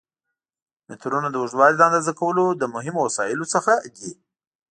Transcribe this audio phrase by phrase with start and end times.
[0.89, 4.11] مترونه د اوږدوالي د اندازه کولو له مهمو وسایلو څخه دي.